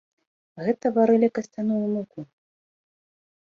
Гэта 0.67 0.85
варылі 0.95 1.29
касцяную 1.39 1.85
муку. 1.95 2.19